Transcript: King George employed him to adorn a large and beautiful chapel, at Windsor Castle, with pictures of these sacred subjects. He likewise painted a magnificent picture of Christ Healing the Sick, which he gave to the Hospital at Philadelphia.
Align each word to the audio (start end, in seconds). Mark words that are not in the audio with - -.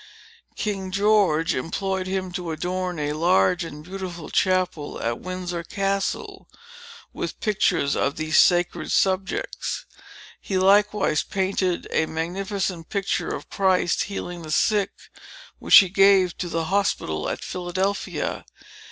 King 0.55 0.89
George 0.89 1.53
employed 1.53 2.07
him 2.07 2.31
to 2.31 2.49
adorn 2.49 2.97
a 2.97 3.13
large 3.13 3.63
and 3.63 3.83
beautiful 3.83 4.31
chapel, 4.31 4.99
at 4.99 5.19
Windsor 5.19 5.61
Castle, 5.63 6.47
with 7.13 7.39
pictures 7.39 7.95
of 7.95 8.15
these 8.15 8.39
sacred 8.39 8.91
subjects. 8.91 9.85
He 10.39 10.57
likewise 10.57 11.21
painted 11.21 11.87
a 11.91 12.07
magnificent 12.07 12.89
picture 12.89 13.29
of 13.29 13.51
Christ 13.51 14.05
Healing 14.05 14.41
the 14.41 14.49
Sick, 14.49 14.89
which 15.59 15.75
he 15.77 15.87
gave 15.89 16.35
to 16.39 16.49
the 16.49 16.65
Hospital 16.65 17.29
at 17.29 17.43
Philadelphia. 17.43 18.43